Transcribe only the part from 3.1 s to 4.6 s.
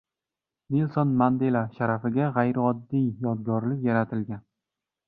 yodgorlik yaratilgan